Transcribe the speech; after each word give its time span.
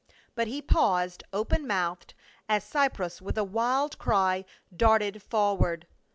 But 0.33 0.47
he 0.47 0.63
paused 0.63 1.23
open 1.31 1.67
mouthed 1.67 2.15
as 2.49 2.63
Cypres 2.63 3.21
with 3.21 3.37
a 3.37 3.43
wild 3.43 3.99
cry 3.99 4.45
darted 4.75 5.21
for 5.21 5.55
ward. 5.55 5.85